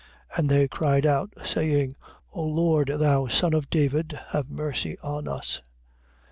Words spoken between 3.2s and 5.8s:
son of David, have mercy on us.